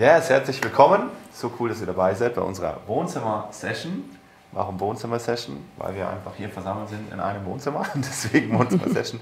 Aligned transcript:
Yes, 0.00 0.30
herzlich 0.30 0.64
willkommen. 0.64 1.10
So 1.30 1.52
cool, 1.60 1.68
dass 1.68 1.80
ihr 1.82 1.86
dabei 1.86 2.14
seid 2.14 2.34
bei 2.34 2.40
unserer 2.40 2.80
Wohnzimmer-Session. 2.86 4.02
Warum 4.50 4.80
Wohnzimmer-Session? 4.80 5.62
Weil 5.76 5.94
wir 5.94 6.08
einfach 6.08 6.34
hier 6.34 6.48
versammelt 6.48 6.88
sind 6.88 7.12
in 7.12 7.20
einem 7.20 7.44
Wohnzimmer. 7.44 7.84
Deswegen 7.94 8.58
Wohnzimmer-Session. 8.58 9.20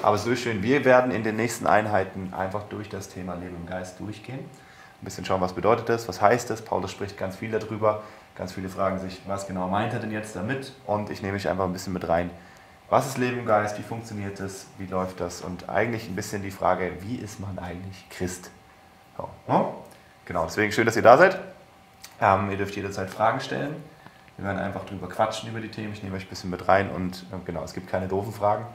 Aber 0.00 0.16
so 0.16 0.36
schön. 0.36 0.62
Wir 0.62 0.84
werden 0.84 1.10
in 1.10 1.24
den 1.24 1.34
nächsten 1.34 1.66
Einheiten 1.66 2.32
einfach 2.32 2.62
durch 2.68 2.88
das 2.88 3.08
Thema 3.08 3.34
Leben 3.34 3.56
im 3.56 3.66
Geist 3.66 3.98
durchgehen. 3.98 4.38
Ein 4.38 5.04
bisschen 5.04 5.24
schauen, 5.24 5.40
was 5.40 5.54
bedeutet 5.54 5.88
das, 5.88 6.06
was 6.06 6.22
heißt 6.22 6.50
das. 6.50 6.62
Paulus 6.62 6.92
spricht 6.92 7.18
ganz 7.18 7.34
viel 7.34 7.50
darüber. 7.50 8.04
Ganz 8.36 8.52
viele 8.52 8.68
fragen 8.68 9.00
sich, 9.00 9.20
was 9.26 9.48
genau 9.48 9.66
meint 9.66 9.92
er 9.92 9.98
denn 9.98 10.12
jetzt 10.12 10.36
damit? 10.36 10.72
Und 10.86 11.10
ich 11.10 11.22
nehme 11.22 11.34
mich 11.34 11.48
einfach 11.48 11.64
ein 11.64 11.72
bisschen 11.72 11.94
mit 11.94 12.08
rein. 12.08 12.30
Was 12.90 13.08
ist 13.08 13.18
Leben 13.18 13.40
im 13.40 13.46
Geist? 13.46 13.76
Wie 13.76 13.82
funktioniert 13.82 14.38
das? 14.38 14.68
Wie 14.78 14.86
läuft 14.86 15.18
das? 15.18 15.40
Und 15.40 15.68
eigentlich 15.68 16.08
ein 16.08 16.14
bisschen 16.14 16.42
die 16.42 16.52
Frage, 16.52 16.92
wie 17.00 17.16
ist 17.16 17.40
man 17.40 17.58
eigentlich 17.58 18.08
Christ? 18.08 18.50
So, 19.16 19.28
ne? 19.48 19.64
Genau, 20.24 20.44
deswegen 20.44 20.72
schön, 20.72 20.86
dass 20.86 20.96
ihr 20.96 21.02
da 21.02 21.18
seid. 21.18 21.38
Ähm, 22.20 22.50
ihr 22.50 22.56
dürft 22.56 22.76
jederzeit 22.76 23.10
Fragen 23.10 23.40
stellen. 23.40 23.74
Wir 24.36 24.46
werden 24.46 24.58
einfach 24.58 24.84
drüber 24.84 25.08
quatschen 25.08 25.50
über 25.50 25.60
die 25.60 25.68
Themen. 25.68 25.92
Ich 25.92 26.02
nehme 26.02 26.16
euch 26.16 26.24
ein 26.24 26.28
bisschen 26.28 26.50
mit 26.50 26.68
rein 26.68 26.90
und 26.90 27.24
äh, 27.32 27.36
genau, 27.44 27.64
es 27.64 27.74
gibt 27.74 27.90
keine 27.90 28.08
doofen 28.08 28.32
Fragen. 28.32 28.66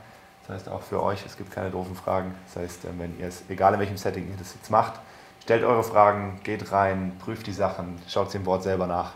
Das 0.46 0.56
heißt 0.56 0.70
auch 0.70 0.82
für 0.82 1.02
euch, 1.02 1.26
es 1.26 1.38
gibt 1.38 1.52
keine 1.52 1.72
doofen 1.72 1.96
Fragen. 1.96 2.36
Das 2.46 2.62
heißt, 2.62 2.86
äh, 2.86 2.88
wenn 2.98 3.18
ihr 3.20 3.28
es, 3.28 3.44
egal 3.50 3.74
in 3.74 3.80
welchem 3.80 3.98
Setting 3.98 4.30
ihr 4.30 4.38
das 4.38 4.54
jetzt 4.54 4.70
macht, 4.70 5.00
stellt 5.42 5.64
eure 5.64 5.84
Fragen, 5.84 6.40
geht 6.44 6.72
rein, 6.72 7.14
prüft 7.24 7.48
die 7.48 7.54
Sachen, 7.54 7.98
schaut 8.08 8.32
sie 8.32 8.38
im 8.38 8.46
Wort 8.46 8.64
selber 8.64 8.86
nach. 8.86 9.14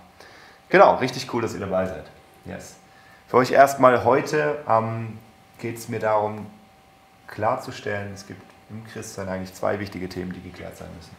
Genau, 0.69 0.95
richtig 0.95 1.31
cool, 1.33 1.41
dass 1.41 1.53
ihr 1.53 1.59
dabei 1.59 1.85
seid. 1.85 2.05
Yes. 2.45 2.77
Für 3.27 3.37
euch 3.37 3.51
erstmal 3.51 4.05
heute 4.05 4.59
ähm, 4.67 5.19
geht 5.57 5.77
es 5.77 5.89
mir 5.89 5.99
darum, 5.99 6.47
klarzustellen, 7.27 8.13
es 8.13 8.25
gibt 8.25 8.41
im 8.69 8.85
Christsein 8.85 9.27
eigentlich 9.27 9.53
zwei 9.53 9.79
wichtige 9.79 10.07
Themen, 10.07 10.31
die 10.31 10.41
geklärt 10.41 10.77
sein 10.77 10.89
müssen. 10.95 11.15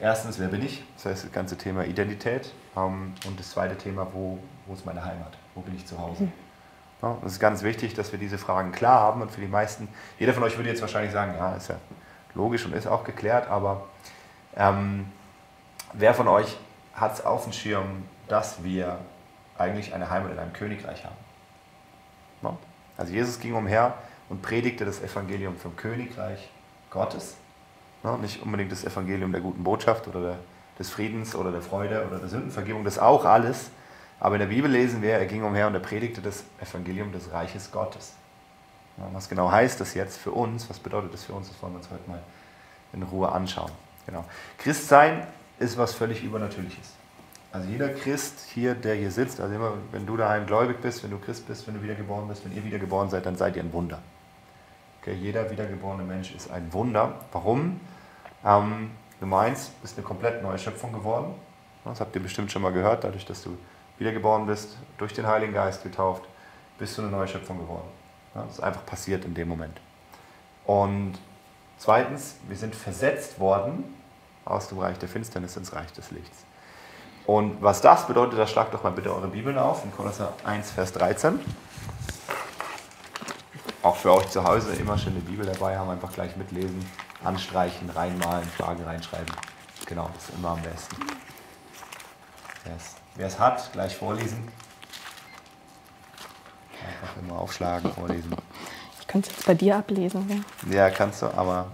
Erstens, 0.00 0.38
wer 0.38 0.48
bin 0.48 0.64
ich? 0.64 0.82
Das 0.96 1.06
heißt, 1.06 1.24
das 1.24 1.32
ganze 1.32 1.56
Thema 1.56 1.84
Identität. 1.84 2.52
Ähm, 2.76 3.14
und 3.26 3.38
das 3.38 3.50
zweite 3.50 3.76
Thema, 3.76 4.06
wo, 4.12 4.38
wo 4.66 4.74
ist 4.74 4.84
meine 4.84 5.04
Heimat? 5.04 5.36
Wo 5.54 5.60
bin 5.60 5.76
ich 5.76 5.86
zu 5.86 5.98
Hause? 5.98 6.28
Ja, 7.02 7.16
das 7.22 7.32
ist 7.32 7.40
ganz 7.40 7.62
wichtig, 7.62 7.94
dass 7.94 8.12
wir 8.12 8.18
diese 8.18 8.38
Fragen 8.38 8.72
klar 8.72 9.00
haben. 9.00 9.22
Und 9.22 9.30
für 9.30 9.40
die 9.40 9.46
meisten, 9.46 9.88
jeder 10.18 10.32
von 10.32 10.42
euch 10.42 10.56
würde 10.56 10.70
jetzt 10.70 10.80
wahrscheinlich 10.80 11.12
sagen, 11.12 11.34
ja, 11.36 11.54
ist 11.54 11.68
ja 11.68 11.76
logisch 12.34 12.64
und 12.64 12.74
ist 12.74 12.86
auch 12.86 13.04
geklärt, 13.04 13.48
aber 13.48 13.86
ähm, 14.56 15.06
wer 15.92 16.14
von 16.14 16.28
euch 16.28 16.56
hat 16.94 17.14
es 17.14 17.24
auf 17.24 17.44
dem 17.44 17.52
Schirm, 17.52 18.04
dass 18.28 18.64
wir 18.64 18.98
eigentlich 19.56 19.94
eine 19.94 20.10
Heimat 20.10 20.32
in 20.32 20.38
einem 20.38 20.52
Königreich 20.52 21.04
haben? 21.04 21.16
Ja? 22.42 22.56
Also 22.96 23.12
Jesus 23.12 23.38
ging 23.38 23.54
umher 23.54 23.94
und 24.28 24.42
predigte 24.42 24.84
das 24.84 25.02
Evangelium 25.02 25.56
vom 25.56 25.76
Königreich 25.76 26.48
Gottes 26.90 27.36
Ne? 28.04 28.18
Nicht 28.18 28.42
unbedingt 28.42 28.70
das 28.70 28.84
Evangelium 28.84 29.32
der 29.32 29.40
guten 29.40 29.64
Botschaft 29.64 30.06
oder 30.06 30.20
der, 30.20 30.38
des 30.78 30.90
Friedens 30.90 31.34
oder 31.34 31.50
der 31.50 31.62
Freude 31.62 32.06
oder 32.06 32.18
der 32.18 32.28
Sündenvergebung, 32.28 32.84
das 32.84 32.98
auch 32.98 33.24
alles. 33.24 33.70
Aber 34.20 34.36
in 34.36 34.40
der 34.40 34.46
Bibel 34.46 34.70
lesen 34.70 35.02
wir, 35.02 35.14
er 35.14 35.26
ging 35.26 35.42
umher 35.42 35.66
und 35.66 35.74
er 35.74 35.80
predigte 35.80 36.20
das 36.20 36.44
Evangelium 36.60 37.10
des 37.12 37.32
Reiches 37.32 37.72
Gottes. 37.72 38.12
Ja, 38.96 39.08
was 39.12 39.28
genau 39.28 39.50
heißt 39.50 39.80
das 39.80 39.94
jetzt 39.94 40.18
für 40.18 40.30
uns? 40.30 40.70
Was 40.70 40.78
bedeutet 40.78 41.12
das 41.12 41.24
für 41.24 41.32
uns? 41.32 41.48
Das 41.48 41.60
wollen 41.60 41.72
wir 41.72 41.78
uns 41.78 41.90
heute 41.90 42.08
mal 42.08 42.22
in 42.92 43.02
Ruhe 43.02 43.32
anschauen. 43.32 43.72
Genau. 44.06 44.24
Christsein 44.58 45.26
ist 45.58 45.76
was 45.76 45.94
völlig 45.94 46.22
Übernatürliches. 46.22 46.92
Also 47.50 47.68
jeder 47.68 47.88
Christ 47.88 48.46
hier, 48.52 48.74
der 48.74 48.94
hier 48.96 49.10
sitzt, 49.10 49.40
also 49.40 49.54
immer, 49.54 49.74
wenn 49.92 50.06
du 50.06 50.16
daheim 50.16 50.46
gläubig 50.46 50.80
bist, 50.80 51.02
wenn 51.04 51.10
du 51.10 51.18
Christ 51.18 51.46
bist, 51.46 51.66
wenn 51.66 51.74
du 51.74 51.82
wiedergeboren 51.82 52.28
bist, 52.28 52.44
wenn 52.44 52.54
ihr 52.54 52.64
wiedergeboren 52.64 53.10
seid, 53.10 53.26
dann 53.26 53.36
seid 53.36 53.56
ihr 53.56 53.62
ein 53.62 53.72
Wunder. 53.72 54.00
Okay, 55.04 55.16
jeder 55.20 55.50
wiedergeborene 55.50 56.02
Mensch 56.02 56.34
ist 56.34 56.50
ein 56.50 56.72
Wunder. 56.72 57.16
Warum? 57.30 57.78
Ähm, 58.42 58.90
Nummer 59.20 59.40
eins, 59.40 59.68
bist 59.82 59.98
eine 59.98 60.06
komplett 60.06 60.42
neue 60.42 60.58
Schöpfung 60.58 60.94
geworden. 60.94 61.34
Das 61.84 62.00
habt 62.00 62.16
ihr 62.16 62.22
bestimmt 62.22 62.50
schon 62.50 62.62
mal 62.62 62.72
gehört, 62.72 63.04
dadurch, 63.04 63.26
dass 63.26 63.42
du 63.42 63.58
wiedergeboren 63.98 64.46
bist, 64.46 64.78
durch 64.96 65.12
den 65.12 65.26
Heiligen 65.26 65.52
Geist 65.52 65.82
getauft, 65.82 66.22
bist 66.78 66.96
du 66.96 67.02
eine 67.02 67.10
neue 67.10 67.28
Schöpfung 67.28 67.58
geworden. 67.58 67.86
Das 68.32 68.52
ist 68.52 68.60
einfach 68.60 68.86
passiert 68.86 69.26
in 69.26 69.34
dem 69.34 69.46
Moment. 69.46 69.78
Und 70.64 71.18
zweitens, 71.76 72.36
wir 72.48 72.56
sind 72.56 72.74
versetzt 72.74 73.38
worden 73.38 73.84
aus 74.46 74.68
dem 74.68 74.78
Reich 74.78 74.98
der 74.98 75.10
Finsternis 75.10 75.54
ins 75.58 75.74
Reich 75.74 75.92
des 75.92 76.12
Lichts. 76.12 76.46
Und 77.26 77.60
was 77.60 77.82
das 77.82 78.06
bedeutet, 78.06 78.38
da 78.38 78.46
schlagt 78.46 78.72
doch 78.72 78.82
mal 78.82 78.92
bitte 78.92 79.14
eure 79.14 79.28
Bibeln 79.28 79.58
auf, 79.58 79.84
in 79.84 79.92
Kolosser 79.92 80.32
1, 80.44 80.70
Vers 80.70 80.94
13. 80.94 81.40
Auch 83.84 83.96
für 83.96 84.12
euch 84.14 84.30
zu 84.30 84.42
Hause 84.42 84.72
immer 84.76 84.96
schön 84.96 85.12
eine 85.12 85.20
Bibel 85.20 85.44
dabei 85.44 85.76
haben, 85.76 85.90
einfach 85.90 86.10
gleich 86.10 86.36
mitlesen 86.36 86.82
anstreichen, 87.22 87.90
reinmalen, 87.90 88.48
Frage 88.48 88.86
reinschreiben. 88.86 89.34
Genau, 89.84 90.10
das 90.14 90.30
ist 90.30 90.34
immer 90.38 90.52
am 90.52 90.62
besten. 90.62 90.96
Yes. 92.64 92.94
Wer 93.14 93.26
es 93.26 93.38
hat, 93.38 93.70
gleich 93.74 93.94
vorlesen. 93.94 94.48
Einfach 96.82 97.16
immer 97.20 97.38
aufschlagen, 97.38 97.92
vorlesen. 97.92 98.34
Ich 99.00 99.06
könnte 99.06 99.28
es 99.28 99.36
jetzt 99.36 99.46
bei 99.46 99.52
dir 99.52 99.76
ablesen. 99.76 100.46
Ja, 100.70 100.76
ja 100.76 100.88
kannst 100.88 101.20
du, 101.20 101.26
aber 101.26 101.70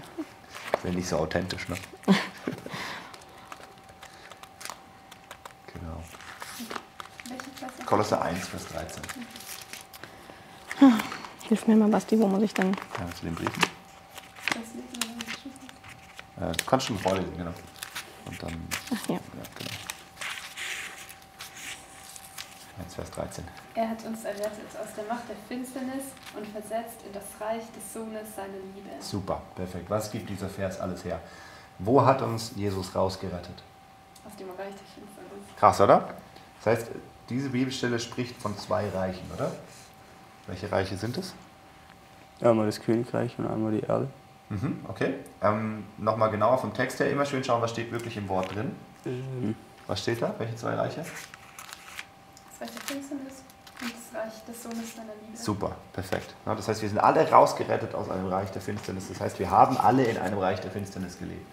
wäre 0.82 0.94
nicht 0.94 1.08
so 1.08 1.16
authentisch, 1.16 1.66
ne? 1.70 1.76
genau. 5.72 6.02
Kolosse 7.86 8.20
1, 8.20 8.48
Vers 8.48 8.68
13. 8.68 9.02
Hilf 11.48 11.66
mir 11.66 11.76
mal, 11.76 11.88
Basti, 11.88 12.18
wo 12.18 12.26
muss 12.26 12.42
ich 12.42 12.54
dann? 12.54 12.72
Ja, 12.98 13.14
zu 13.14 13.24
den 13.24 13.34
Briefen. 13.34 13.62
Äh, 16.40 16.52
du 16.52 16.64
kannst 16.64 16.86
schon 16.86 16.98
vorlesen, 16.98 17.36
genau. 17.36 17.52
Und 18.26 18.42
dann. 18.42 18.68
Ach 18.94 19.08
ja. 19.08 19.14
ja 19.14 19.20
genau. 19.58 19.70
1, 22.82 22.94
Vers 22.94 23.10
13. 23.10 23.44
Er 23.74 23.90
hat 23.90 24.04
uns 24.06 24.24
errettet 24.24 24.68
aus 24.80 24.94
der 24.96 25.04
Macht 25.04 25.28
der 25.28 25.36
Finsternis 25.48 26.04
und 26.36 26.46
versetzt 26.46 27.00
in 27.06 27.12
das 27.12 27.24
Reich 27.40 27.64
des 27.76 27.92
Sohnes 27.92 28.34
seiner 28.34 28.54
Liebe. 28.74 28.90
Super, 29.00 29.42
perfekt. 29.54 29.90
Was 29.90 30.10
gibt 30.10 30.30
dieser 30.30 30.48
Vers 30.48 30.80
alles 30.80 31.04
her? 31.04 31.20
Wo 31.78 32.04
hat 32.04 32.22
uns 32.22 32.52
Jesus 32.56 32.94
rausgerettet? 32.94 33.62
Aus 34.26 34.36
dem 34.36 34.48
Reich 34.50 34.74
der 34.74 34.86
Finsternis. 34.94 35.56
Krass, 35.58 35.80
oder? 35.80 36.14
Das 36.62 36.78
heißt, 36.78 36.90
diese 37.28 37.50
Bibelstelle 37.50 37.98
spricht 37.98 38.36
von 38.40 38.56
zwei 38.56 38.88
Reichen, 38.88 39.30
oder? 39.34 39.52
Welche 40.50 40.70
Reiche 40.70 40.96
sind 40.96 41.16
es? 41.16 41.32
Einmal 42.40 42.66
das 42.66 42.80
Königreich 42.80 43.38
und 43.38 43.46
einmal 43.46 43.70
die 43.70 43.80
Erde. 43.80 44.08
Mhm, 44.48 44.84
okay. 44.88 45.14
Ähm, 45.40 45.84
Nochmal 45.96 46.30
genauer 46.30 46.58
vom 46.58 46.74
Text 46.74 46.98
her 46.98 47.08
immer 47.08 47.24
schön 47.24 47.44
schauen, 47.44 47.62
was 47.62 47.70
steht 47.70 47.92
wirklich 47.92 48.16
im 48.16 48.28
Wort 48.28 48.52
drin. 48.52 48.74
Mhm. 49.04 49.54
Was 49.86 50.02
steht 50.02 50.20
da? 50.20 50.34
Welche 50.38 50.56
zwei 50.56 50.74
Reiche? 50.74 51.02
Das 51.02 52.60
Reich 52.60 52.70
der 52.74 52.82
Finsternis 52.82 53.44
und 53.80 53.92
das 53.92 54.20
Reich 54.20 54.44
des 54.44 54.62
Sohnes 54.62 54.96
seiner 54.96 55.12
Liebe. 55.24 55.36
Super, 55.36 55.76
perfekt. 55.92 56.34
Ja, 56.44 56.54
das 56.56 56.66
heißt, 56.66 56.82
wir 56.82 56.88
sind 56.88 56.98
alle 56.98 57.30
rausgerettet 57.30 57.94
aus 57.94 58.10
einem 58.10 58.26
Reich 58.26 58.50
der 58.50 58.60
Finsternis. 58.60 59.06
Das 59.06 59.20
heißt, 59.20 59.38
wir 59.38 59.50
haben 59.50 59.76
alle 59.76 60.02
in 60.02 60.18
einem 60.18 60.38
Reich 60.38 60.60
der 60.60 60.72
Finsternis 60.72 61.16
gelebt. 61.16 61.46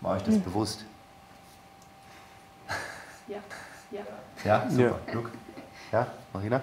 War 0.00 0.16
euch 0.16 0.22
das 0.22 0.36
mhm. 0.36 0.42
bewusst? 0.42 0.86
Ja. 3.28 3.38
Ja, 3.90 4.00
ja 4.42 4.70
super. 4.70 4.98
Ja. 5.06 5.12
Luke? 5.12 5.30
Ja, 5.92 6.06
Marina? 6.32 6.62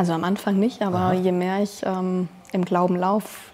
Also 0.00 0.14
am 0.14 0.24
Anfang 0.24 0.58
nicht, 0.58 0.80
aber 0.80 0.98
Aha. 0.98 1.12
je 1.12 1.30
mehr 1.30 1.62
ich 1.62 1.82
ähm, 1.84 2.30
im 2.52 2.64
Glauben 2.64 2.96
laufe, 2.96 3.50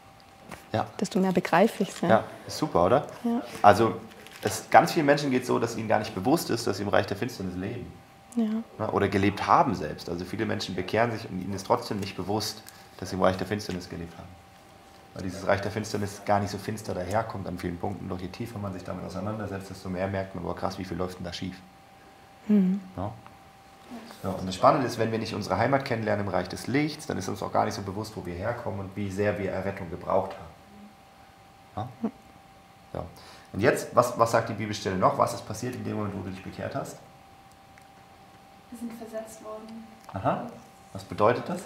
ja. 0.73 0.87
desto 1.01 1.19
mehr 1.19 1.33
begreife 1.33 1.83
ich 1.83 1.89
es. 1.89 2.03
Ja. 2.03 2.09
ja, 2.09 2.25
ist 2.47 2.59
super, 2.59 2.87
oder? 2.87 3.09
Ja. 3.25 3.43
Also 3.62 3.97
es, 4.43 4.71
ganz 4.71 4.93
vielen 4.93 5.07
Menschen 5.07 5.33
geht 5.33 5.43
es 5.43 5.49
so, 5.49 5.59
dass 5.59 5.77
ihnen 5.77 5.89
gar 5.89 5.99
nicht 5.99 6.15
bewusst 6.15 6.51
ist, 6.51 6.65
dass 6.69 6.77
sie 6.77 6.84
im 6.84 6.89
Reich 6.89 7.07
der 7.07 7.17
Finsternis 7.17 7.57
leben. 7.57 7.93
Ja. 8.37 8.89
Oder 8.91 9.09
gelebt 9.09 9.45
haben 9.45 9.75
selbst. 9.75 10.09
Also 10.09 10.25
viele 10.25 10.47
Menschen 10.47 10.77
bekehren 10.77 11.10
sich 11.10 11.28
und 11.28 11.43
ihnen 11.43 11.53
ist 11.53 11.66
trotzdem 11.66 11.98
nicht 11.98 12.16
bewusst, 12.16 12.63
dass 13.01 13.10
sie 13.10 13.16
im 13.16 13.22
Reich 13.22 13.37
der 13.37 13.48
Finsternis 13.48 13.89
gelebt 13.89 14.16
haben. 14.16 14.28
Weil 15.15 15.25
dieses 15.25 15.45
Reich 15.48 15.63
der 15.63 15.72
Finsternis 15.72 16.22
gar 16.25 16.39
nicht 16.39 16.51
so 16.53 16.59
finster 16.59 16.95
daherkommt 16.95 17.48
an 17.48 17.59
vielen 17.59 17.77
Punkten. 17.77 18.09
Doch 18.09 18.21
je 18.21 18.28
tiefer 18.28 18.60
man 18.60 18.72
sich 18.72 18.84
damit 18.84 19.04
auseinandersetzt, 19.04 19.71
desto 19.71 19.89
mehr 19.89 20.07
merkt 20.07 20.37
man, 20.37 20.45
oh 20.45 20.54
krass, 20.54 20.78
wie 20.78 20.84
viel 20.84 20.97
läuft 20.97 21.19
denn 21.19 21.25
da 21.25 21.33
schief. 21.33 21.57
Mhm. 22.47 22.81
Ja. 22.97 23.10
Ja, 24.22 24.30
und 24.30 24.47
das 24.47 24.54
Spannende 24.54 24.86
ist, 24.86 24.98
wenn 24.98 25.12
wir 25.12 25.18
nicht 25.18 25.34
unsere 25.34 25.56
Heimat 25.59 25.84
kennenlernen 25.84 26.27
im 26.27 26.33
Reich 26.33 26.48
des 26.48 26.66
Lichts, 26.66 27.06
dann 27.06 27.18
ist 27.18 27.28
uns 27.28 27.42
auch 27.42 27.53
gar 27.53 27.65
nicht 27.65 27.74
so 27.74 27.83
bewusst, 27.83 28.16
wo 28.16 28.27
wir 28.27 28.34
herkommen 28.34 28.80
und 28.80 28.97
wie 28.97 29.10
sehr 29.10 29.38
wir 29.38 29.53
Errettung 29.53 29.91
gebraucht 29.91 30.33
haben. 31.77 31.88
Ja? 32.03 32.10
Ja. 32.94 33.04
Und 33.53 33.60
jetzt, 33.60 33.94
was, 33.94 34.18
was 34.18 34.33
sagt 34.33 34.48
die 34.48 34.54
Bibelstelle 34.54 34.97
noch? 34.97 35.16
Was 35.18 35.34
ist 35.34 35.47
passiert 35.47 35.74
in 35.74 35.84
dem 35.84 35.97
Moment, 35.97 36.15
wo 36.15 36.22
du 36.22 36.30
dich 36.30 36.42
bekehrt 36.42 36.74
hast? 36.74 36.97
Wir 38.71 38.78
sind 38.78 38.92
versetzt 38.92 39.44
worden. 39.44 39.84
Aha. 40.12 40.47
Was 40.92 41.04
bedeutet 41.04 41.48
das? 41.48 41.60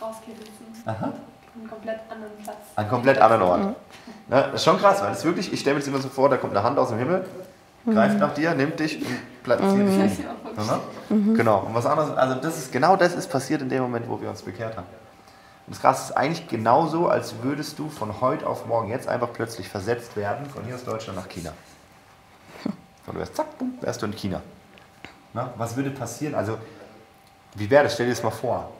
Rausgerissen. 0.00 0.66
Aha. 0.86 1.12
Einen 1.54 1.68
komplett 1.68 2.00
anderen 2.08 2.32
Platz. 2.42 2.56
Einen 2.76 2.88
komplett 2.88 3.18
anderen 3.18 3.42
Ort. 3.42 3.60
Mhm. 3.60 3.74
Das 4.28 4.54
ist 4.54 4.64
schon 4.64 4.78
krass, 4.78 5.00
weil 5.02 5.10
das 5.10 5.24
wirklich, 5.24 5.52
ich 5.52 5.60
stelle 5.60 5.74
mir 5.74 5.80
das 5.80 5.88
immer 5.88 5.98
so 5.98 6.08
vor, 6.08 6.28
da 6.28 6.36
kommt 6.36 6.56
eine 6.56 6.62
Hand 6.62 6.78
aus 6.78 6.90
dem 6.90 6.98
Himmel, 6.98 7.26
mhm. 7.84 7.92
greift 7.92 8.18
nach 8.18 8.34
dir, 8.34 8.54
nimmt 8.54 8.78
dich 8.78 9.04
und 9.04 9.42
platziert 9.42 9.72
mhm. 9.72 10.02
dich 10.02 10.12
hin. 10.16 10.26
Mhm. 11.08 11.34
Genau. 11.34 11.60
Und 11.60 11.74
was 11.74 11.86
anderes, 11.86 12.16
also 12.16 12.34
das 12.40 12.58
ist, 12.58 12.72
genau 12.72 12.96
das 12.96 13.14
ist 13.14 13.30
passiert 13.30 13.62
in 13.62 13.68
dem 13.68 13.82
Moment, 13.82 14.08
wo 14.08 14.20
wir 14.20 14.28
uns 14.28 14.42
bekehrt 14.42 14.76
haben. 14.76 14.86
Und 15.66 15.74
das 15.74 15.80
Krasse 15.80 16.10
ist 16.10 16.16
eigentlich 16.16 16.48
genauso, 16.48 17.08
als 17.08 17.42
würdest 17.42 17.78
du 17.78 17.90
von 17.90 18.20
heute 18.20 18.46
auf 18.46 18.66
morgen 18.66 18.88
jetzt 18.88 19.06
einfach 19.06 19.32
plötzlich 19.32 19.68
versetzt 19.68 20.16
werden, 20.16 20.46
von 20.46 20.64
hier 20.64 20.74
aus 20.74 20.84
Deutschland 20.84 21.18
nach 21.18 21.28
China. 21.28 21.52
Und 22.64 23.14
du 23.14 23.20
wärst, 23.20 23.36
zack, 23.36 23.58
boom, 23.58 23.74
wärst 23.80 24.02
du 24.02 24.06
in 24.06 24.12
China. 24.12 24.40
Na, 25.34 25.52
was 25.56 25.76
würde 25.76 25.90
passieren? 25.90 26.34
Also, 26.34 26.58
wie 27.54 27.68
wäre 27.68 27.84
das? 27.84 27.94
Stell 27.94 28.06
dir 28.06 28.12
das 28.12 28.22
mal 28.22 28.30
vor. 28.30 28.70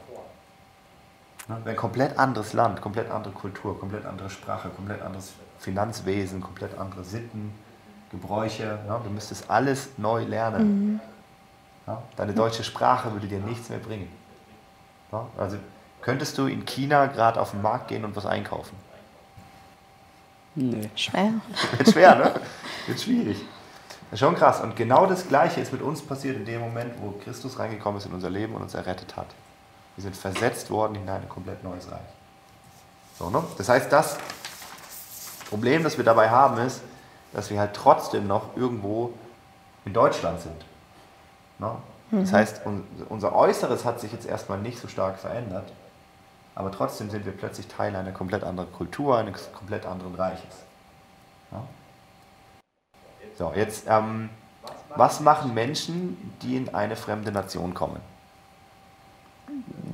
Na, 1.47 1.57
wäre 1.63 1.71
ein 1.71 1.75
komplett 1.75 2.17
anderes 2.17 2.53
Land, 2.53 2.81
komplett 2.81 3.09
andere 3.11 3.33
Kultur, 3.33 3.79
komplett 3.79 4.05
andere 4.05 4.29
Sprache, 4.29 4.69
komplett 4.69 5.01
anderes 5.01 5.33
Finanzwesen, 5.59 6.41
komplett 6.41 6.77
andere 6.77 7.03
Sitten, 7.03 7.53
Gebräuche. 8.11 8.79
Ja, 8.87 8.99
du 9.03 9.09
müsstest 9.09 9.49
alles 9.49 9.89
neu 9.97 10.23
lernen. 10.23 10.63
Mhm. 10.93 10.99
Ja, 11.89 12.03
deine 12.17 12.33
deutsche 12.33 12.63
Sprache 12.63 13.11
würde 13.11 13.25
dir 13.25 13.39
nichts 13.39 13.69
mehr 13.69 13.79
bringen. 13.79 14.11
Ja, 15.11 15.25
also 15.39 15.57
könntest 16.01 16.37
du 16.37 16.45
in 16.45 16.63
China 16.63 17.07
gerade 17.07 17.41
auf 17.41 17.49
den 17.49 17.63
Markt 17.63 17.87
gehen 17.87 18.05
und 18.05 18.15
was 18.15 18.27
einkaufen? 18.27 18.77
Nee. 20.53 20.87
Schwer. 20.95 21.33
Wird 21.77 21.89
schwer, 21.89 22.15
ne? 22.15 22.33
Wird 22.85 23.01
schwierig. 23.01 23.37
Das 24.11 24.13
ist 24.13 24.19
schon 24.19 24.35
krass. 24.35 24.61
Und 24.61 24.75
genau 24.75 25.07
das 25.07 25.27
Gleiche 25.27 25.61
ist 25.61 25.73
mit 25.73 25.81
uns 25.81 26.03
passiert 26.03 26.35
in 26.35 26.45
dem 26.45 26.61
Moment, 26.61 26.93
wo 27.01 27.11
Christus 27.23 27.57
reingekommen 27.57 27.97
ist 27.97 28.05
in 28.05 28.13
unser 28.13 28.29
Leben 28.29 28.53
und 28.53 28.61
uns 28.61 28.75
errettet 28.75 29.17
hat. 29.17 29.27
Wir 29.95 30.03
sind 30.03 30.15
versetzt 30.15 30.69
worden 30.69 30.93
in 30.93 31.09
ein 31.09 31.27
komplett 31.27 31.63
neues 31.63 31.91
Reich. 31.91 31.99
So, 33.17 33.31
ne? 33.31 33.43
Das 33.57 33.67
heißt, 33.67 33.91
das 33.91 34.17
Problem, 35.49 35.83
das 35.83 35.97
wir 35.97 36.05
dabei 36.05 36.29
haben, 36.29 36.59
ist, 36.59 36.81
dass 37.33 37.49
wir 37.49 37.59
halt 37.59 37.73
trotzdem 37.73 38.27
noch 38.27 38.55
irgendwo 38.55 39.13
in 39.85 39.93
Deutschland 39.93 40.39
sind. 40.39 40.65
Ne? 41.59 41.71
Das 42.11 42.31
mhm. 42.31 42.35
heißt, 42.35 42.61
unser 43.09 43.35
Äußeres 43.35 43.85
hat 43.85 43.99
sich 43.99 44.11
jetzt 44.11 44.27
erstmal 44.27 44.57
nicht 44.57 44.79
so 44.79 44.87
stark 44.87 45.19
verändert, 45.19 45.71
aber 46.55 46.71
trotzdem 46.71 47.09
sind 47.09 47.25
wir 47.25 47.33
plötzlich 47.33 47.67
Teil 47.67 47.95
einer 47.95 48.11
komplett 48.11 48.43
anderen 48.43 48.71
Kultur, 48.73 49.17
eines 49.17 49.51
komplett 49.53 49.85
anderen 49.85 50.15
Reiches. 50.15 50.65
Ja? 51.51 51.63
So, 53.37 53.53
jetzt, 53.55 53.85
ähm, 53.87 54.29
was 54.95 55.19
machen 55.19 55.53
Menschen, 55.53 56.33
die 56.41 56.57
in 56.57 56.73
eine 56.73 56.95
fremde 56.95 57.31
Nation 57.31 57.73
kommen? 57.73 58.01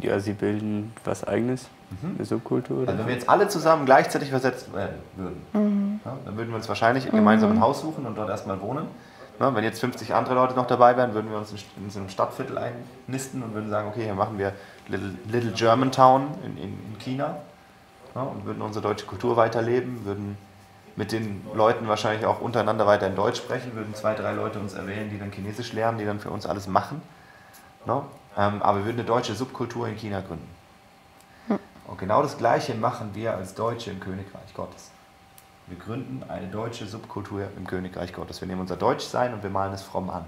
Ja, 0.02 0.20
sie 0.20 0.34
bilden 0.34 0.94
was 1.04 1.24
Eigenes, 1.24 1.68
mhm. 2.02 2.16
eine 2.16 2.26
Subkultur. 2.26 2.88
Also 2.88 2.98
wenn 3.00 3.08
wir 3.08 3.14
jetzt 3.14 3.30
alle 3.30 3.48
zusammen 3.48 3.86
gleichzeitig 3.86 4.30
versetzt 4.30 4.74
werden 4.74 4.96
würden, 5.16 5.46
mhm. 5.54 6.00
ja, 6.04 6.18
dann 6.26 6.38
würden 6.38 6.50
wir 6.50 6.56
uns 6.56 6.68
wahrscheinlich 6.68 7.12
mhm. 7.12 7.18
gemeinsam 7.18 7.52
ein 7.52 7.62
Haus 7.62 7.82
suchen 7.82 8.06
und 8.06 8.16
dort 8.18 8.30
erstmal 8.30 8.60
wohnen. 8.62 8.88
Ja, 9.40 9.54
wenn 9.54 9.64
jetzt 9.64 9.80
50 9.82 10.14
andere 10.14 10.36
Leute 10.36 10.54
noch 10.54 10.68
dabei 10.68 10.96
wären, 10.96 11.14
würden 11.14 11.30
wir 11.30 11.38
uns 11.38 11.52
in, 11.52 11.58
in 11.84 11.90
so 11.90 12.00
einem 12.00 12.10
Stadtviertel 12.10 12.58
einnisten 12.58 13.44
und 13.44 13.54
würden 13.54 13.70
sagen, 13.70 13.90
okay, 13.90 14.04
hier 14.04 14.16
machen 14.16 14.38
wir 14.38 14.54
Little, 14.88 15.16
Little 15.26 15.52
Germantown 15.52 16.34
in, 16.44 16.58
in, 16.58 16.64
in 16.64 17.00
China 17.00 17.38
ja, 18.14 18.22
und 18.22 18.46
würden 18.46 18.62
unsere 18.62 18.82
deutsche 18.84 19.06
Kultur 19.06 19.36
weiterleben, 19.36 20.06
würden 20.06 20.38
mit 20.96 21.12
den 21.12 21.46
Leuten 21.54 21.90
wahrscheinlich 21.90 22.26
auch 22.26 22.40
untereinander 22.40 22.88
weiter 22.88 23.08
in 23.08 23.16
Deutsch 23.16 23.38
sprechen, 23.38 23.76
würden 23.76 23.94
zwei, 23.94 24.14
drei 24.14 24.32
Leute 24.32 24.60
uns 24.60 24.74
erwählen, 24.74 25.10
die 25.10 25.20
dann 25.20 25.32
Chinesisch 25.32 25.74
lernen, 25.74 25.98
die 25.98 26.06
dann 26.06 26.22
für 26.22 26.30
uns 26.30 26.46
alles 26.46 26.68
machen. 26.68 27.02
No? 27.86 28.06
Ähm, 28.38 28.62
aber 28.62 28.80
wir 28.80 28.86
würden 28.86 29.00
eine 29.00 29.08
deutsche 29.08 29.36
Subkultur 29.36 29.88
in 29.90 29.98
China 29.98 30.22
gründen. 30.22 30.48
Hm. 31.48 31.60
Und 31.88 31.98
genau 31.98 32.22
das 32.22 32.38
Gleiche 32.38 32.74
machen 32.76 33.12
wir 33.14 33.36
als 33.36 33.54
Deutsche 33.54 33.92
im 33.92 34.00
Königreich 34.00 34.54
Gottes. 34.54 34.92
Wir 35.68 35.78
gründen 35.78 36.24
eine 36.30 36.48
deutsche 36.48 36.86
Subkultur 36.86 37.50
im 37.58 37.66
Königreich 37.66 38.14
Gottes. 38.14 38.40
Wir 38.40 38.48
nehmen 38.48 38.62
unser 38.62 38.76
Deutschsein 38.76 39.34
und 39.34 39.42
wir 39.42 39.50
malen 39.50 39.74
es 39.74 39.82
fromm 39.82 40.12
an. 40.12 40.26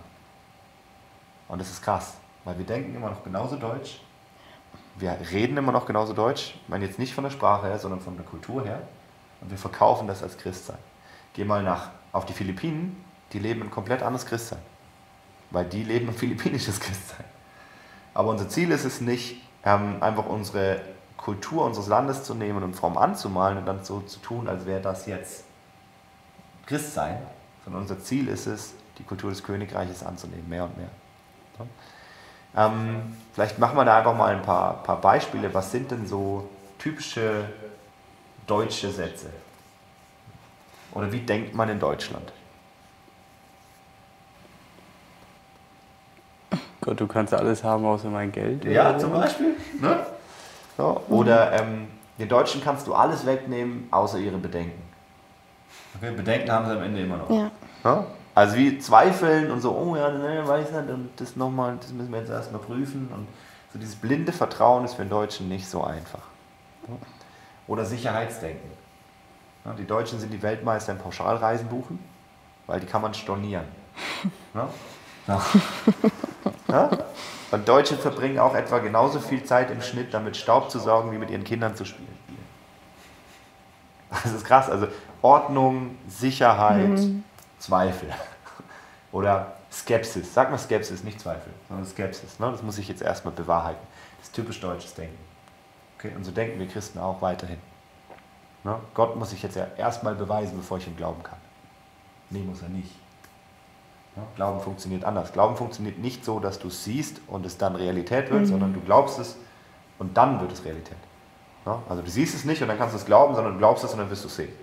Und 1.48 1.60
das 1.60 1.70
ist 1.70 1.84
krass, 1.84 2.16
weil 2.44 2.58
wir 2.58 2.66
denken 2.66 2.96
immer 2.96 3.10
noch 3.12 3.24
genauso 3.24 3.56
Deutsch. 3.56 4.02
Wir 4.98 5.16
reden 5.32 5.56
immer 5.58 5.72
noch 5.72 5.86
genauso 5.86 6.14
Deutsch. 6.14 6.56
Ich 6.56 6.70
meine 6.70 6.86
jetzt 6.86 6.98
nicht 6.98 7.14
von 7.14 7.24
der 7.24 7.30
Sprache 7.30 7.68
her, 7.68 7.78
sondern 7.78 8.00
von 8.00 8.18
der 8.18 8.26
Kultur 8.26 8.66
her. 8.66 8.82
Und 9.42 9.52
wir 9.52 9.60
verkaufen 9.60 10.08
das 10.08 10.24
als 10.24 10.38
Christsein. 10.38 10.80
Geh 11.34 11.46
mal 11.46 11.62
nach, 11.62 11.92
auf 12.14 12.26
die 12.26 12.34
Philippinen, 12.34 13.04
die 13.32 13.38
leben 13.38 13.62
ein 13.62 13.70
komplett 13.70 14.02
anderes 14.02 14.26
Christsein. 14.26 14.60
Weil 15.52 15.66
die 15.66 15.84
leben 15.84 16.08
ein 16.08 16.16
philippinisches 16.16 16.80
Christsein. 16.82 17.26
Aber 18.16 18.30
unser 18.30 18.50
Ziel 18.50 18.72
ist 18.72 18.86
es 18.86 19.02
nicht, 19.02 19.40
ähm, 19.64 20.02
einfach 20.02 20.26
unsere 20.26 20.82
Kultur 21.28 21.66
unseres 21.66 21.88
Landes 21.88 22.24
zu 22.24 22.36
nehmen 22.36 22.64
und 22.64 22.74
fromm 22.74 22.98
anzumalen 22.98 23.58
und 23.58 23.66
dann 23.66 23.84
so 23.84 24.00
zu 24.00 24.20
tun, 24.20 24.48
als 24.48 24.66
wäre 24.66 24.80
das 24.80 25.08
jetzt 25.08 25.44
Christsein, 26.66 27.18
sondern 27.66 27.82
unser 27.82 28.00
Ziel 28.00 28.30
ist 28.30 28.48
es, 28.48 28.74
die 28.98 29.04
Kultur 29.04 29.30
des 29.30 29.44
Königreiches 29.44 30.06
anzunehmen, 30.06 30.48
mehr 30.48 30.64
und 30.64 30.78
mehr. 30.78 30.88
Ähm, 32.56 33.18
vielleicht 33.34 33.60
machen 33.60 33.76
wir 33.76 33.84
da 33.84 33.98
einfach 33.98 34.16
mal 34.16 34.34
ein 34.34 34.42
paar, 34.42 34.82
paar 34.84 35.02
Beispiele. 35.02 35.54
Was 35.54 35.70
sind 35.70 35.92
denn 35.92 36.08
so 36.08 36.48
typische 36.80 37.50
deutsche 38.46 38.90
Sätze? 38.90 39.28
Oder 40.94 41.12
wie 41.12 41.20
denkt 41.20 41.54
man 41.54 41.68
in 41.68 41.82
Deutschland? 41.82 42.32
Gott, 46.80 46.98
du 46.98 47.06
kannst 47.06 47.34
alles 47.34 47.66
haben 47.66 47.86
außer 47.86 48.08
mein 48.08 48.32
Geld. 48.32 48.64
Ja, 48.64 48.98
zum 48.98 49.12
Beispiel. 49.12 49.58
Ne? 49.82 50.06
So. 50.78 51.02
Oder 51.10 51.54
ähm, 51.54 51.88
den 52.20 52.30
Deutschen 52.30 52.64
kannst 52.64 52.88
du 52.88 52.94
alles 52.94 53.26
wegnehmen, 53.26 53.88
außer 53.92 54.20
ihre 54.20 54.38
Bedenken. 54.38 54.82
Okay, 55.96 56.12
Bedenken 56.12 56.52
haben 56.52 56.68
sie 56.68 56.72
am 56.72 56.84
Ende 56.84 57.02
immer 57.02 57.18
noch. 57.18 57.30
Ja. 57.30 57.52
Ja? 57.84 58.06
Also 58.36 58.56
wie 58.56 58.78
zweifeln 58.78 59.50
und 59.50 59.62
so, 59.62 59.76
oh 59.76 59.96
ja, 59.96 60.12
ne, 60.12 60.48
weiß 60.48 60.72
nicht, 60.72 60.90
und 60.90 61.10
das 61.16 61.36
nochmal, 61.36 61.78
das 61.82 61.92
müssen 61.92 62.12
wir 62.12 62.20
jetzt 62.20 62.30
erstmal 62.30 62.62
prüfen. 62.62 63.10
Und 63.12 63.28
so 63.74 63.80
dieses 63.80 63.96
blinde 63.96 64.32
Vertrauen 64.32 64.86
ist 64.86 64.94
für 64.94 65.02
den 65.02 65.10
Deutschen 65.10 65.50
nicht 65.50 65.68
so 65.68 65.84
einfach. 65.84 66.22
Oder 67.68 67.84
Sicherheitsdenken. 67.84 68.70
Ja, 69.66 69.74
die 69.74 69.86
Deutschen 69.86 70.20
sind 70.20 70.32
die 70.32 70.42
Weltmeister 70.42 70.92
im 70.92 71.00
Pauschalreisen 71.00 71.68
buchen, 71.68 72.00
weil 72.68 72.80
die 72.80 72.86
kann 72.86 73.02
man 73.02 73.14
stornieren. 73.14 73.66
Ja? 75.28 75.42
Ja? 76.70 76.90
Und 77.52 77.68
Deutsche 77.68 77.96
verbringen 77.96 78.40
auch 78.40 78.56
etwa 78.56 78.80
genauso 78.80 79.20
viel 79.20 79.44
Zeit 79.44 79.72
im 79.72 79.82
Schnitt 79.82 80.14
damit 80.14 80.36
Staub 80.36 80.70
zu 80.70 80.80
saugen, 80.80 81.12
wie 81.12 81.18
mit 81.18 81.30
ihren 81.30 81.44
Kindern 81.44 81.76
zu 81.76 81.86
spielen. 81.86 82.18
Das 84.10 84.34
ist 84.34 84.46
krass. 84.46 84.70
Also 84.70 84.88
Ordnung, 85.22 85.98
Sicherheit, 86.08 86.90
mhm. 86.90 87.24
Zweifel. 87.60 88.10
Oder 89.12 89.54
Skepsis. 89.72 90.34
Sag 90.34 90.52
mal 90.52 90.58
Skepsis, 90.58 91.04
nicht 91.04 91.20
Zweifel, 91.20 91.54
sondern 91.68 91.86
Skepsis. 91.86 92.40
Ne? 92.40 92.52
Das 92.52 92.64
muss 92.64 92.78
ich 92.78 92.88
jetzt 92.88 93.02
erstmal 93.02 93.34
bewahrheiten. 93.34 93.86
Das 94.18 94.28
ist 94.28 94.36
typisch 94.36 94.60
deutsches 94.60 94.94
Denken. 94.94 95.18
Okay? 95.98 96.12
Und 96.16 96.24
so 96.24 96.32
denken 96.32 96.60
wir 96.60 96.68
Christen 96.68 97.00
auch 97.00 97.22
weiterhin. 97.22 97.60
Ne? 98.64 98.76
Gott 98.94 99.16
muss 99.16 99.32
ich 99.34 99.42
jetzt 99.44 99.56
ja 99.56 99.68
erstmal 99.78 100.16
beweisen, 100.16 100.58
bevor 100.58 100.78
ich 100.78 100.88
ihm 100.88 100.98
glauben 100.98 101.24
kann. 101.24 101.40
Nee, 102.30 102.42
muss 102.42 102.62
er 102.62 102.70
nicht. 102.70 102.92
Glauben 104.36 104.60
funktioniert 104.60 105.04
anders. 105.06 105.34
Glauben 105.34 105.56
funktioniert 105.56 106.00
nicht 106.00 106.26
so, 106.26 106.40
dass 106.40 106.60
du 106.60 106.70
es 106.70 106.84
siehst 106.84 107.22
und 107.28 107.46
es 107.46 107.58
dann 107.58 107.76
Realität 107.76 108.32
wird, 108.32 108.42
mhm. 108.42 108.46
sondern 108.48 108.74
du 108.74 108.82
glaubst 108.82 109.20
es 109.20 109.38
und 110.00 110.18
dann 110.18 110.40
wird 110.42 110.52
es 110.52 110.64
Realität. 110.66 110.98
Also 111.90 112.02
du 112.02 112.10
siehst 112.10 112.34
es 112.34 112.46
nicht 112.46 112.62
und 112.62 112.70
dann 112.70 112.78
kannst 112.78 112.94
du 112.94 112.98
es 112.98 113.06
glauben, 113.06 113.36
sondern 113.36 113.54
du 113.54 113.60
glaubst 113.60 113.84
es 113.84 113.92
und 113.92 114.00
dann 114.00 114.10
wirst 114.10 114.24
du 114.24 114.30
es 114.30 114.36
sehen. 114.38 114.54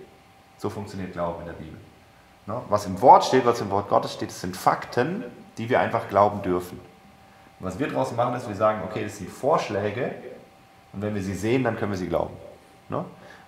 So 0.57 0.69
funktioniert 0.69 1.13
Glauben 1.13 1.41
in 1.41 1.47
der 1.47 1.53
Bibel. 1.53 1.77
Was 2.69 2.85
im 2.85 2.99
Wort 3.01 3.25
steht, 3.25 3.45
was 3.45 3.61
im 3.61 3.69
Wort 3.69 3.89
Gottes 3.89 4.13
steht, 4.13 4.29
das 4.29 4.41
sind 4.41 4.57
Fakten, 4.57 5.23
die 5.57 5.69
wir 5.69 5.79
einfach 5.79 6.09
glauben 6.09 6.41
dürfen. 6.41 6.79
Und 7.59 7.65
was 7.67 7.77
wir 7.77 7.87
daraus 7.87 8.11
machen, 8.15 8.35
ist, 8.35 8.47
wir 8.47 8.55
sagen, 8.55 8.81
okay, 8.83 9.03
das 9.03 9.17
sind 9.17 9.29
Vorschläge 9.29 10.15
und 10.93 11.01
wenn 11.01 11.13
wir 11.13 11.21
sie 11.21 11.35
sehen, 11.35 11.63
dann 11.63 11.77
können 11.77 11.91
wir 11.91 11.97
sie 11.97 12.07
glauben. 12.07 12.33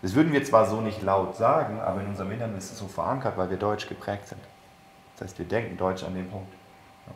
Das 0.02 0.14
würden 0.14 0.32
wir 0.32 0.44
zwar 0.44 0.68
so 0.68 0.80
nicht 0.82 1.02
laut 1.02 1.36
sagen, 1.36 1.80
aber 1.80 2.02
in 2.02 2.08
unserem 2.08 2.32
Inneren 2.32 2.56
ist 2.58 2.72
es 2.72 2.78
so 2.78 2.88
verankert, 2.88 3.38
weil 3.38 3.50
wir 3.50 3.58
deutsch 3.58 3.88
geprägt 3.88 4.28
sind. 4.28 4.42
Das 5.18 5.30
heißt, 5.30 5.40
wir 5.40 5.48
denken 5.48 5.78
Deutsch 5.78 6.04
an 6.04 6.14
den 6.14 6.30
Punkt. 6.30 6.54
Ja. 7.08 7.14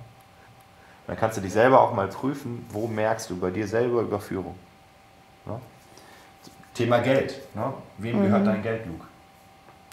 Dann 1.08 1.18
kannst 1.18 1.38
du 1.38 1.42
dich 1.42 1.54
selber 1.54 1.82
auch 1.82 1.94
mal 1.94 2.08
prüfen, 2.08 2.66
wo 2.70 2.88
merkst 2.88 3.30
du 3.30 3.40
bei 3.40 3.52
dir 3.52 3.68
selber 3.68 4.02
Überführung. 4.02 4.56
Ja. 5.46 5.60
Thema 6.74 7.00
Geld. 7.00 7.40
Ja. 7.56 7.74
Wem 8.00 8.20
mhm. 8.20 8.24
gehört 8.24 8.48
dein 8.48 8.64
Geld, 8.64 8.86
Luke? 8.88 9.06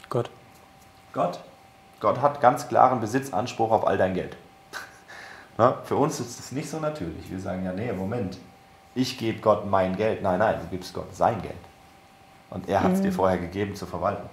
Gott. 0.09 0.31
Gott? 1.13 1.41
Gott 2.01 2.21
hat 2.23 2.41
ganz 2.41 2.69
klaren 2.69 3.01
Besitzanspruch 3.01 3.73
auf 3.73 3.87
all 3.87 3.99
dein 3.99 4.15
Geld. 4.15 4.37
Für 5.85 5.97
uns 5.97 6.21
ist 6.21 6.39
das 6.39 6.53
nicht 6.53 6.71
so 6.71 6.79
natürlich. 6.79 7.31
Wir 7.31 7.41
sagen 7.41 7.65
ja, 7.65 7.73
nee, 7.73 7.93
Moment, 7.93 8.39
ich 8.95 9.19
gebe 9.19 9.41
Gott 9.41 9.67
mein 9.67 9.97
Geld. 9.97 10.23
Nein, 10.23 10.39
nein, 10.39 10.61
du 10.61 10.67
gibst 10.69 10.95
Gott 10.95 11.15
sein 11.15 11.43
Geld. 11.43 11.55
Und 12.51 12.69
er 12.69 12.83
hat 12.83 12.93
es 12.93 13.01
mhm. 13.01 13.05
dir 13.05 13.13
vorher 13.13 13.39
gegeben 13.39 13.75
zu 13.75 13.85
verwalten. 13.85 14.29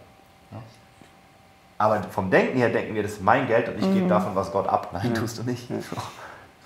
Aber 1.77 2.01
vom 2.03 2.31
Denken 2.31 2.57
her 2.57 2.69
denken 2.69 2.95
wir, 2.95 3.03
das 3.03 3.13
ist 3.13 3.21
mein 3.21 3.47
Geld 3.47 3.67
und 3.67 3.77
ich 3.77 3.85
mhm. 3.85 3.93
gebe 3.93 4.07
davon 4.07 4.35
was 4.35 4.51
Gott 4.51 4.67
ab. 4.67 4.89
Nein, 4.93 5.13
tust 5.13 5.39
du 5.39 5.43
nicht. 5.43 5.67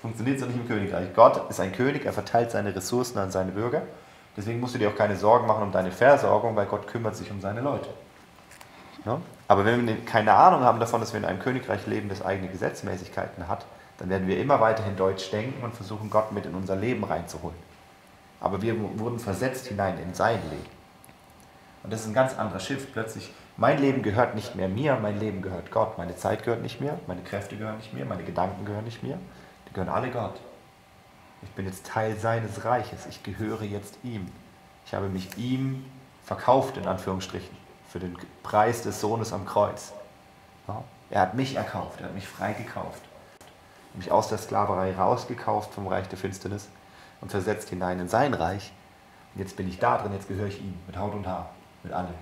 Funktioniert 0.00 0.38
so 0.38 0.46
nicht 0.46 0.56
im 0.56 0.68
Königreich. 0.68 1.08
Gott 1.14 1.50
ist 1.50 1.60
ein 1.60 1.72
König, 1.72 2.06
er 2.06 2.12
verteilt 2.12 2.50
seine 2.50 2.74
Ressourcen 2.74 3.18
an 3.18 3.30
seine 3.30 3.50
Bürger. 3.50 3.82
Deswegen 4.36 4.60
musst 4.60 4.74
du 4.74 4.78
dir 4.78 4.88
auch 4.88 4.94
keine 4.94 5.16
Sorgen 5.16 5.46
machen 5.46 5.64
um 5.64 5.72
deine 5.72 5.90
Versorgung, 5.90 6.56
weil 6.56 6.66
Gott 6.66 6.86
kümmert 6.86 7.16
sich 7.16 7.30
um 7.30 7.40
seine 7.40 7.60
Leute. 7.60 7.88
Ja? 9.04 9.20
Aber 9.48 9.64
wenn 9.64 9.86
wir 9.86 10.04
keine 10.04 10.32
Ahnung 10.32 10.62
haben 10.62 10.78
davon, 10.78 11.00
dass 11.00 11.12
wir 11.12 11.18
in 11.18 11.26
einem 11.26 11.40
Königreich 11.40 11.86
leben, 11.86 12.08
das 12.08 12.24
eigene 12.24 12.48
Gesetzmäßigkeiten 12.48 13.48
hat, 13.48 13.66
dann 13.98 14.08
werden 14.08 14.28
wir 14.28 14.40
immer 14.40 14.60
weiterhin 14.60 14.96
deutsch 14.96 15.30
denken 15.30 15.62
und 15.62 15.74
versuchen, 15.74 16.08
Gott 16.08 16.32
mit 16.32 16.46
in 16.46 16.54
unser 16.54 16.76
Leben 16.76 17.04
reinzuholen. 17.04 17.58
Aber 18.40 18.62
wir 18.62 18.74
wurden 18.98 19.18
versetzt 19.18 19.66
hinein 19.66 19.98
in 19.98 20.14
sein 20.14 20.38
Leben. 20.48 20.80
Und 21.82 21.92
das 21.92 22.00
ist 22.00 22.06
ein 22.06 22.14
ganz 22.14 22.38
anderer 22.38 22.60
Shift. 22.60 22.92
Plötzlich 22.92 23.32
Mein 23.60 23.78
Leben 23.78 24.02
gehört 24.02 24.34
nicht 24.34 24.56
mehr 24.56 24.70
mir, 24.70 24.96
mein 24.96 25.20
Leben 25.20 25.42
gehört 25.42 25.70
Gott. 25.70 25.98
Meine 25.98 26.16
Zeit 26.16 26.44
gehört 26.44 26.62
nicht 26.62 26.80
mir, 26.80 26.98
meine 27.06 27.20
Kräfte 27.20 27.58
gehören 27.58 27.76
nicht 27.76 27.92
mir, 27.92 28.06
meine 28.06 28.24
Gedanken 28.24 28.64
gehören 28.64 28.86
nicht 28.86 29.02
mir. 29.02 29.18
Die 29.68 29.74
gehören 29.74 29.90
alle 29.90 30.10
Gott. 30.10 30.40
Ich 31.42 31.50
bin 31.50 31.66
jetzt 31.66 31.84
Teil 31.84 32.16
seines 32.16 32.64
Reiches. 32.64 33.04
Ich 33.04 33.22
gehöre 33.22 33.64
jetzt 33.64 33.98
ihm. 34.02 34.32
Ich 34.86 34.94
habe 34.94 35.10
mich 35.10 35.36
ihm 35.36 35.84
verkauft, 36.24 36.78
in 36.78 36.86
Anführungsstrichen, 36.86 37.54
für 37.86 37.98
den 37.98 38.16
Preis 38.42 38.80
des 38.80 38.98
Sohnes 38.98 39.30
am 39.34 39.44
Kreuz. 39.44 39.92
Er 41.10 41.20
hat 41.20 41.34
mich 41.34 41.54
erkauft, 41.56 42.00
er 42.00 42.06
hat 42.06 42.14
mich 42.14 42.26
freigekauft. 42.26 43.02
Mich 43.92 44.10
aus 44.10 44.30
der 44.30 44.38
Sklaverei 44.38 44.94
rausgekauft 44.96 45.74
vom 45.74 45.86
Reich 45.86 46.08
der 46.08 46.16
Finsternis 46.16 46.70
und 47.20 47.30
versetzt 47.30 47.68
hinein 47.68 48.00
in 48.00 48.08
sein 48.08 48.32
Reich. 48.32 48.72
Und 49.34 49.42
jetzt 49.42 49.58
bin 49.58 49.68
ich 49.68 49.78
da 49.78 49.98
drin, 49.98 50.14
jetzt 50.14 50.28
gehöre 50.28 50.46
ich 50.46 50.62
ihm, 50.62 50.78
mit 50.86 50.96
Haut 50.96 51.12
und 51.12 51.26
Haar, 51.26 51.50
mit 51.82 51.92
allem. 51.92 52.14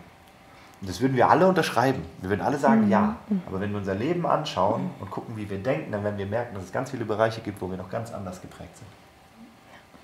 Und 0.81 0.89
das 0.89 1.01
würden 1.01 1.17
wir 1.17 1.29
alle 1.29 1.47
unterschreiben. 1.49 2.05
Wir 2.21 2.31
würden 2.31 2.41
alle 2.41 2.59
sagen, 2.59 2.85
mhm. 2.85 2.91
ja. 2.91 3.17
Aber 3.47 3.61
wenn 3.61 3.71
wir 3.71 3.79
unser 3.79 3.95
Leben 3.95 4.27
anschauen 4.27 4.91
und 5.01 5.11
gucken, 5.11 5.37
wie 5.37 5.51
wir 5.51 5.59
denken, 5.59 5.91
dann 5.91 6.05
werden 6.05 6.19
wir 6.19 6.27
merken, 6.27 6.55
dass 6.55 6.65
es 6.65 6.73
ganz 6.73 6.91
viele 6.91 7.05
Bereiche 7.05 7.41
gibt, 7.41 7.61
wo 7.61 7.71
wir 7.71 7.77
noch 7.77 7.91
ganz 7.91 8.13
anders 8.13 8.41
geprägt 8.41 8.77
sind. 8.77 8.87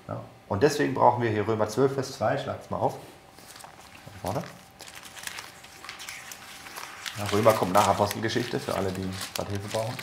Ja. 0.07 0.21
Und 0.49 0.63
deswegen 0.63 0.93
brauchen 0.93 1.23
wir 1.23 1.29
hier 1.29 1.47
Römer 1.47 1.67
12, 1.67 1.93
Vers 1.93 2.17
2, 2.17 2.37
schlagt 2.37 2.65
es 2.65 2.69
mal 2.69 2.77
auf. 2.77 2.97
Vorne. 4.21 4.43
Ja, 7.17 7.25
Römer 7.31 7.53
kommt 7.53 7.73
nach 7.73 7.87
Apostelgeschichte, 7.87 8.59
für 8.59 8.75
alle, 8.75 8.91
die 8.91 9.07
gerade 9.33 9.49
Hilfe 9.49 9.69
brauchen. 9.69 9.93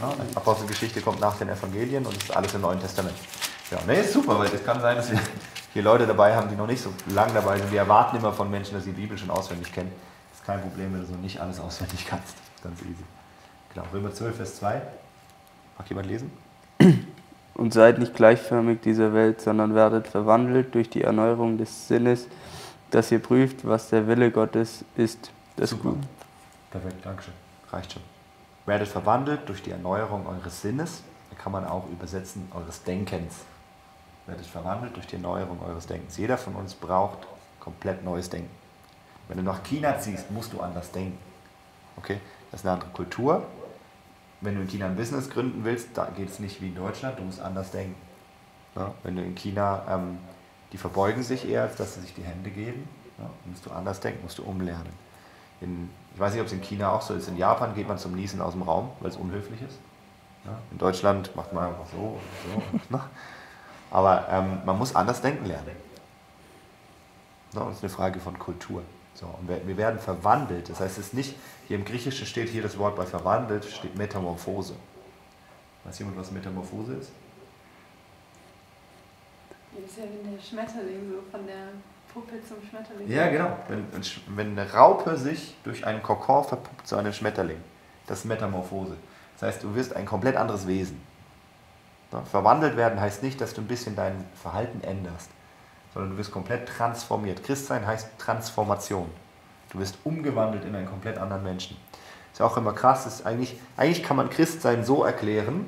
Ja, 0.00 0.12
Apostelgeschichte 0.34 1.00
kommt 1.00 1.20
nach 1.20 1.36
den 1.36 1.48
Evangelien 1.48 2.04
und 2.04 2.16
es 2.16 2.24
ist 2.24 2.36
alles 2.36 2.54
im 2.54 2.62
Neuen 2.62 2.80
Testament. 2.80 3.16
Ja, 3.70 3.78
nee, 3.86 4.00
ist 4.00 4.12
super, 4.12 4.38
weil 4.38 4.52
es 4.52 4.64
kann 4.64 4.80
sein, 4.80 4.96
dass 4.96 5.10
wir 5.10 5.18
hier 5.76 5.82
Leute 5.82 6.06
dabei 6.06 6.34
haben, 6.34 6.48
die 6.48 6.56
noch 6.56 6.66
nicht 6.66 6.80
so 6.80 6.90
lange 7.14 7.34
dabei 7.34 7.58
sind. 7.58 7.70
Wir 7.70 7.80
erwarten 7.80 8.16
immer 8.16 8.32
von 8.32 8.50
Menschen, 8.50 8.74
dass 8.74 8.84
sie 8.84 8.92
die 8.92 9.02
Bibel 9.02 9.18
schon 9.18 9.28
auswendig 9.28 9.70
kennen. 9.70 9.92
Das 10.30 10.40
ist 10.40 10.46
kein 10.46 10.62
Problem, 10.62 10.94
wenn 10.94 11.00
du 11.00 11.06
so 11.06 11.14
nicht 11.16 11.38
alles 11.38 11.60
auswendig 11.60 12.06
kannst. 12.06 12.34
Ganz 12.62 12.80
easy. 12.80 13.04
Genau, 13.74 13.86
Römer 13.92 14.10
12, 14.10 14.36
Vers 14.36 14.56
2. 14.56 14.80
Mag 15.76 15.88
jemand 15.90 16.08
lesen? 16.08 16.32
Und 17.54 17.74
seid 17.74 17.98
nicht 17.98 18.14
gleichförmig 18.14 18.80
dieser 18.80 19.12
Welt, 19.12 19.42
sondern 19.42 19.74
werdet 19.74 20.08
verwandelt 20.08 20.74
durch 20.74 20.88
die 20.88 21.02
Erneuerung 21.02 21.58
des 21.58 21.88
Sinnes, 21.88 22.26
dass 22.90 23.12
ihr 23.12 23.18
prüft, 23.18 23.66
was 23.66 23.90
der 23.90 24.06
Wille 24.06 24.30
Gottes 24.30 24.82
ist. 24.96 25.30
Das 25.56 25.70
Super. 25.70 25.90
Gut. 25.90 25.98
Perfekt, 26.70 27.04
Dankeschön. 27.04 27.34
Reicht 27.70 27.92
schon. 27.92 28.02
Werdet 28.64 28.88
verwandelt 28.88 29.40
durch 29.46 29.62
die 29.62 29.72
Erneuerung 29.72 30.26
eures 30.26 30.62
Sinnes. 30.62 31.02
Da 31.30 31.36
kann 31.36 31.52
man 31.52 31.66
auch 31.66 31.86
übersetzen, 31.90 32.50
eures 32.54 32.82
Denkens 32.82 33.44
werdet 34.26 34.46
verwandelt 34.46 34.96
durch 34.96 35.06
die 35.06 35.16
Erneuerung 35.16 35.60
eures 35.62 35.86
Denkens. 35.86 36.16
Jeder 36.16 36.36
von 36.36 36.54
uns 36.54 36.74
braucht 36.74 37.26
komplett 37.60 38.04
neues 38.04 38.28
Denken. 38.28 38.50
Wenn 39.28 39.38
du 39.38 39.42
nach 39.42 39.62
China 39.64 39.98
ziehst, 39.98 40.30
musst 40.30 40.52
du 40.52 40.60
anders 40.60 40.90
denken. 40.92 41.18
Okay? 41.96 42.20
Das 42.50 42.60
ist 42.60 42.66
eine 42.66 42.74
andere 42.74 42.90
Kultur. 42.90 43.44
Wenn 44.40 44.54
du 44.54 44.60
in 44.60 44.68
China 44.68 44.86
ein 44.86 44.96
Business 44.96 45.30
gründen 45.30 45.64
willst, 45.64 45.88
da 45.94 46.06
geht 46.16 46.28
es 46.28 46.38
nicht 46.38 46.60
wie 46.60 46.68
in 46.68 46.74
Deutschland, 46.74 47.18
du 47.18 47.22
musst 47.22 47.40
anders 47.40 47.70
denken. 47.70 47.96
Ja? 48.76 48.92
Wenn 49.02 49.16
du 49.16 49.22
in 49.22 49.34
China, 49.34 49.82
ähm, 49.88 50.18
die 50.72 50.78
verbeugen 50.78 51.22
sich 51.22 51.48
eher, 51.48 51.62
als 51.62 51.76
dass 51.76 51.94
sie 51.94 52.02
sich 52.02 52.14
die 52.14 52.22
Hände 52.22 52.50
geben, 52.50 52.88
ja? 53.18 53.28
musst 53.46 53.66
du 53.66 53.70
anders 53.70 54.00
denken, 54.00 54.22
musst 54.22 54.38
du 54.38 54.44
umlernen. 54.44 54.92
In, 55.60 55.88
ich 56.14 56.20
weiß 56.20 56.32
nicht, 56.32 56.40
ob 56.40 56.46
es 56.46 56.52
in 56.52 56.60
China 56.60 56.90
auch 56.90 57.02
so 57.02 57.14
ist. 57.14 57.28
In 57.28 57.36
Japan 57.36 57.74
geht 57.74 57.88
man 57.88 57.98
zum 57.98 58.14
Niesen 58.14 58.40
aus 58.40 58.52
dem 58.52 58.62
Raum, 58.62 58.90
weil 59.00 59.10
es 59.10 59.16
unhöflich 59.16 59.62
ist. 59.62 59.78
Ja? 60.44 60.58
In 60.70 60.78
Deutschland 60.78 61.34
macht 61.34 61.52
man 61.52 61.68
einfach 61.68 61.86
so 61.90 62.20
und 62.20 62.90
so. 62.90 63.00
Ne? 63.90 63.96
Aber 63.96 64.26
ähm, 64.30 64.60
man 64.64 64.78
muss 64.78 64.94
anders 64.94 65.20
denken 65.20 65.46
lernen. 65.46 65.76
No, 67.54 67.66
das 67.66 67.76
ist 67.76 67.84
eine 67.84 67.90
Frage 67.90 68.20
von 68.20 68.38
Kultur. 68.38 68.82
So, 69.14 69.26
und 69.26 69.48
wir, 69.48 69.66
wir, 69.66 69.76
werden 69.76 69.98
verwandelt. 69.98 70.68
Das 70.68 70.80
heißt, 70.80 70.98
es 70.98 71.06
ist 71.06 71.14
nicht, 71.14 71.34
hier 71.66 71.78
im 71.78 71.84
Griechischen 71.84 72.26
steht 72.26 72.50
hier 72.50 72.62
das 72.62 72.76
Wort 72.76 72.96
bei 72.96 73.06
verwandelt, 73.06 73.64
steht 73.64 73.96
Metamorphose. 73.96 74.74
Weiß 75.84 75.98
jemand, 75.98 76.18
was 76.18 76.30
Metamorphose 76.30 76.94
ist? 76.94 77.12
Das 79.72 79.90
ist 79.90 79.98
ja 79.98 80.04
wie 80.04 80.30
der 80.30 80.42
Schmetterling, 80.42 81.10
so 81.10 81.30
von 81.30 81.46
der 81.46 81.68
Puppe 82.12 82.34
zum 82.46 82.56
Schmetterling. 82.68 83.10
Ja, 83.10 83.28
genau. 83.28 83.56
Wenn, 83.68 83.86
wenn 84.36 84.58
eine 84.58 84.70
Raupe 84.70 85.16
sich 85.16 85.54
durch 85.64 85.86
einen 85.86 86.02
Kokon 86.02 86.44
verpuppt 86.44 86.86
zu 86.86 86.96
einem 86.96 87.12
Schmetterling, 87.12 87.62
das 88.06 88.20
ist 88.20 88.24
Metamorphose. 88.26 88.96
Das 89.38 89.48
heißt, 89.48 89.62
du 89.62 89.74
wirst 89.74 89.94
ein 89.94 90.06
komplett 90.06 90.36
anderes 90.36 90.66
Wesen. 90.66 91.00
Verwandelt 92.30 92.76
werden 92.76 93.00
heißt 93.00 93.22
nicht, 93.22 93.40
dass 93.40 93.54
du 93.54 93.60
ein 93.60 93.66
bisschen 93.66 93.96
dein 93.96 94.24
Verhalten 94.40 94.82
änderst, 94.82 95.28
sondern 95.92 96.12
du 96.12 96.18
wirst 96.18 96.30
komplett 96.30 96.68
transformiert. 96.68 97.42
Christsein 97.42 97.86
heißt 97.86 98.18
Transformation. 98.18 99.10
Du 99.70 99.80
wirst 99.80 99.98
umgewandelt 100.04 100.64
in 100.64 100.74
einen 100.74 100.86
komplett 100.86 101.18
anderen 101.18 101.42
Menschen. 101.42 101.76
Ist 102.32 102.38
ja 102.38 102.46
auch 102.46 102.56
immer 102.56 102.72
krass, 102.72 103.06
ist 103.06 103.26
eigentlich, 103.26 103.58
eigentlich 103.76 104.02
kann 104.02 104.16
man 104.16 104.30
Christsein 104.30 104.84
so 104.84 105.04
erklären, 105.04 105.66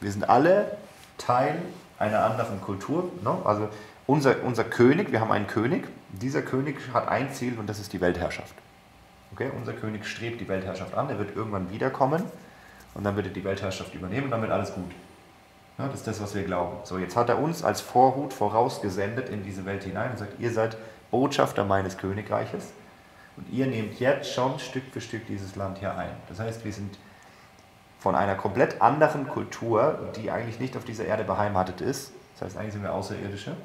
wir 0.00 0.12
sind 0.12 0.28
alle 0.28 0.76
Teil 1.16 1.60
einer 1.98 2.24
anderen 2.24 2.60
Kultur. 2.60 3.10
Ne? 3.22 3.36
Also 3.44 3.68
unser, 4.06 4.42
unser 4.44 4.64
König, 4.64 5.12
wir 5.12 5.20
haben 5.20 5.32
einen 5.32 5.46
König, 5.46 5.86
dieser 6.10 6.42
König 6.42 6.76
hat 6.92 7.08
ein 7.08 7.32
Ziel 7.32 7.58
und 7.58 7.68
das 7.68 7.78
ist 7.78 7.92
die 7.92 8.00
Weltherrschaft. 8.00 8.54
Okay? 9.32 9.50
Unser 9.56 9.72
König 9.72 10.06
strebt 10.06 10.40
die 10.40 10.48
Weltherrschaft 10.48 10.94
an, 10.94 11.10
er 11.10 11.18
wird 11.18 11.34
irgendwann 11.36 11.70
wiederkommen 11.70 12.22
und 12.94 13.04
dann 13.04 13.16
wird 13.16 13.26
er 13.26 13.32
die 13.32 13.44
Weltherrschaft 13.44 13.94
übernehmen 13.94 14.24
und 14.24 14.30
dann 14.30 14.42
wird 14.42 14.52
alles 14.52 14.72
gut. 14.72 14.90
Ja, 15.78 15.86
das 15.86 16.00
ist 16.00 16.06
das, 16.08 16.20
was 16.20 16.34
wir 16.34 16.42
glauben. 16.42 16.78
So, 16.82 16.98
jetzt 16.98 17.16
hat 17.16 17.28
er 17.28 17.38
uns 17.38 17.62
als 17.62 17.80
Vorhut 17.80 18.32
vorausgesendet 18.32 19.28
in 19.28 19.44
diese 19.44 19.64
Welt 19.64 19.84
hinein 19.84 20.10
und 20.10 20.18
sagt, 20.18 20.40
ihr 20.40 20.52
seid 20.52 20.76
Botschafter 21.12 21.64
meines 21.64 21.96
Königreiches 21.96 22.72
und 23.36 23.48
ihr 23.52 23.66
nehmt 23.66 24.00
jetzt 24.00 24.32
schon 24.32 24.58
Stück 24.58 24.82
für 24.92 25.00
Stück 25.00 25.26
dieses 25.26 25.54
Land 25.54 25.78
hier 25.78 25.96
ein. 25.96 26.10
Das 26.28 26.40
heißt, 26.40 26.64
wir 26.64 26.72
sind 26.72 26.98
von 28.00 28.16
einer 28.16 28.34
komplett 28.34 28.82
anderen 28.82 29.28
Kultur, 29.28 30.10
die 30.16 30.30
eigentlich 30.32 30.58
nicht 30.58 30.76
auf 30.76 30.84
dieser 30.84 31.04
Erde 31.04 31.22
beheimatet 31.22 31.80
ist. 31.80 32.12
Das 32.34 32.46
heißt, 32.46 32.56
eigentlich 32.56 32.72
sind 32.72 32.82
wir 32.82 32.92
Außerirdische, 32.92 33.56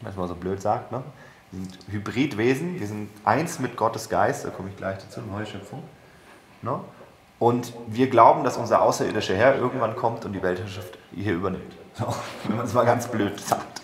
was 0.00 0.16
man 0.16 0.28
so 0.28 0.34
blöd 0.34 0.62
sagt. 0.62 0.92
Ne? 0.92 1.02
Wir 1.50 1.60
sind 1.60 1.78
Hybridwesen, 1.90 2.80
wir 2.80 2.86
sind 2.86 3.10
eins 3.24 3.58
mit 3.58 3.76
Gottes 3.76 4.08
Geist, 4.08 4.46
da 4.46 4.50
komme 4.50 4.70
ich 4.70 4.76
gleich 4.76 4.98
dazu, 4.98 5.20
neue 5.20 5.44
Schöpfung. 5.44 5.82
Ne? 6.62 6.80
Und 7.44 7.74
wir 7.88 8.08
glauben, 8.08 8.42
dass 8.42 8.56
unser 8.56 8.80
außerirdischer 8.80 9.34
Herr 9.34 9.58
irgendwann 9.58 9.96
kommt 9.96 10.24
und 10.24 10.32
die 10.32 10.42
Weltherrschaft 10.42 10.96
hier 11.14 11.34
übernimmt. 11.34 11.74
So, 11.92 12.06
wenn 12.44 12.56
man 12.56 12.64
es 12.64 12.72
mal 12.72 12.86
ganz 12.86 13.06
blöd 13.06 13.38
sagt. 13.38 13.82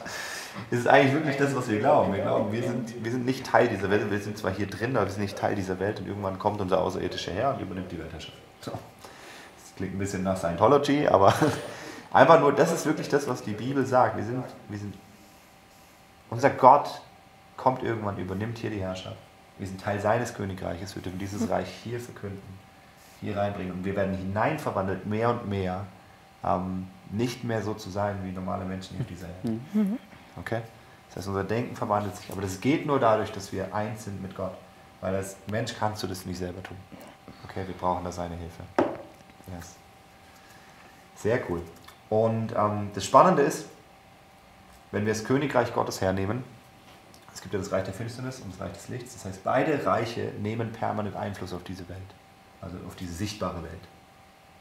Es 0.71 0.79
ist 0.79 0.89
eigentlich 0.89 1.13
wirklich 1.13 1.37
das, 1.37 1.55
was 1.55 1.69
wir 1.69 1.79
glauben. 1.79 2.15
Wir 2.15 2.23
glauben, 2.23 2.51
wir 2.51 2.63
sind, 2.63 3.05
wir 3.05 3.11
sind 3.13 3.27
nicht 3.27 3.45
Teil 3.45 3.69
dieser 3.69 3.91
Welt. 3.91 4.11
Wir 4.11 4.19
sind 4.19 4.39
zwar 4.39 4.51
hier 4.51 4.67
drin, 4.67 4.97
aber 4.97 5.05
wir 5.05 5.13
sind 5.13 5.21
nicht 5.21 5.37
Teil 5.37 5.57
dieser 5.57 5.79
Welt 5.79 6.01
und 6.01 6.09
irgendwann 6.09 6.39
kommt 6.39 6.63
unser 6.63 6.81
außerirdischer 6.81 7.33
Herr 7.33 7.53
und 7.53 7.61
übernimmt 7.61 7.93
die 7.93 7.99
Weltherrschaft. 7.99 8.39
So. 8.63 8.71
Das 8.71 9.77
klingt 9.77 9.95
ein 9.95 9.99
bisschen 9.99 10.23
nach 10.23 10.39
Scientology, 10.39 11.07
aber 11.07 11.35
einfach 12.15 12.41
nur, 12.41 12.55
das 12.55 12.73
ist 12.73 12.87
wirklich 12.87 13.11
das, 13.11 13.29
was 13.29 13.43
die 13.43 13.53
Bibel 13.53 13.85
sagt. 13.85 14.17
Wir 14.17 14.25
sind, 14.25 14.43
wir 14.71 14.79
sind, 14.79 14.95
unser 16.31 16.49
Gott 16.49 17.03
kommt 17.59 17.83
irgendwann, 17.83 18.17
übernimmt 18.17 18.57
hier 18.57 18.71
die 18.71 18.81
Herrschaft. 18.81 19.19
Wir 19.59 19.67
sind 19.67 19.83
Teil 19.83 20.01
seines 20.01 20.33
Königreiches, 20.33 20.95
wir 20.95 21.03
dürfen 21.03 21.19
dieses 21.19 21.51
Reich 21.51 21.69
hier 21.85 22.01
verkünden 22.01 22.70
hier 23.21 23.37
reinbringen. 23.37 23.73
Und 23.73 23.85
wir 23.85 23.95
werden 23.97 24.15
hineinverwandelt, 24.17 25.07
mehr 25.07 25.31
und 25.31 25.49
mehr, 25.49 25.87
ähm, 26.45 26.87
nicht 27.11 27.45
mehr 27.45 27.63
so 27.63 27.75
zu 27.75 27.91
sein 27.91 28.19
wie 28.25 28.33
normale 28.33 28.65
Menschen 28.65 28.97
hier 28.97 29.03
auf 29.03 29.09
dieser 29.09 29.29
Erde. 29.29 29.61
Mhm. 29.73 29.99
Okay? 30.39 30.63
Das 31.09 31.17
heißt, 31.17 31.29
unser 31.29 31.45
Denken 31.45 31.77
verwandelt 31.77 32.17
sich. 32.17 32.31
Aber 32.31 32.41
das 32.41 32.61
geht 32.61 32.87
nur 32.87 33.01
dadurch, 33.01 33.33
dass 33.33 33.53
wir 33.53 33.75
eins 33.75 34.05
sind 34.05 34.23
mit 34.23 34.37
Gott. 34.37 34.53
Weil 35.01 35.17
als 35.17 35.37
Mensch 35.51 35.75
kannst 35.79 36.03
du 36.03 36.07
das 36.07 36.25
nicht 36.25 36.39
selber 36.39 36.63
tun. 36.63 36.77
Okay, 37.45 37.67
wir 37.67 37.75
brauchen 37.75 38.05
da 38.05 38.13
seine 38.13 38.37
Hilfe. 38.37 38.63
Yes. 39.55 39.75
Sehr 41.17 41.41
cool. 41.51 41.63
Und 42.09 42.55
ähm, 42.57 42.91
das 42.95 43.05
Spannende 43.05 43.43
ist, 43.43 43.67
wenn 44.93 45.07
wir 45.07 45.13
das 45.13 45.25
Königreich 45.25 45.73
Gottes 45.73 46.01
hernehmen, 46.01 46.45
es 47.33 47.41
gibt 47.41 47.55
ja 47.55 47.61
das 47.61 47.73
Reich 47.73 47.85
der 47.85 47.95
Finsternis 47.95 48.41
und 48.41 48.53
das 48.53 48.61
Reich 48.61 48.73
des 48.73 48.89
Lichts, 48.89 49.15
das 49.15 49.25
heißt, 49.25 49.45
beide 49.45 49.87
Reiche 49.87 50.33
nehmen 50.41 50.73
permanent 50.73 51.17
Einfluss 51.17 51.53
auf 51.53 51.63
diese 51.63 51.89
Welt 51.89 51.99
also 52.61 52.77
auf 52.87 52.97
diese 52.97 53.13
sichtbare 53.13 53.63
Welt. 53.63 53.89